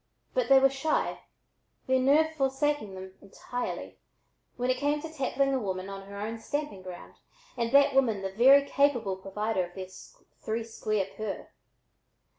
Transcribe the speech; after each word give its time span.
But 0.33 0.49
they 0.49 0.57
were 0.57 0.71
shy, 0.71 1.19
their 1.85 1.99
nerve 1.99 2.33
forsaking 2.33 2.95
them 2.95 3.13
entirely, 3.21 3.99
when 4.57 4.71
it 4.71 4.77
came 4.77 4.99
to 4.99 5.13
tackling 5.13 5.53
a 5.53 5.59
woman 5.59 5.89
on 5.89 6.07
her 6.07 6.19
own 6.19 6.39
stamping 6.39 6.81
ground, 6.81 7.13
and 7.55 7.71
that 7.71 7.93
woman 7.93 8.23
the 8.23 8.31
very 8.33 8.65
capable 8.67 9.15
provider 9.17 9.63
of 9.63 9.75
their 9.75 9.89
"three 10.41 10.63
square 10.63 11.05
per." 11.15 11.49